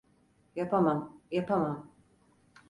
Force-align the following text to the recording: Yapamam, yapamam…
Yapamam, 0.55 1.17
yapamam… 1.31 1.91